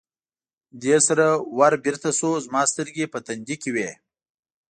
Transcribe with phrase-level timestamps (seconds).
[0.83, 1.25] دې سره
[1.57, 3.89] ور بېرته شو، زما سترګې په تندي کې وې.